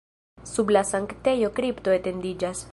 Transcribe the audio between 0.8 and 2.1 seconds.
sanktejo kripto